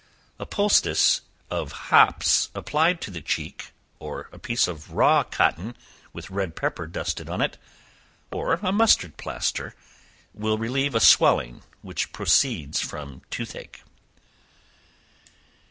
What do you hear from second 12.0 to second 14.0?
proceeds from tooth ache.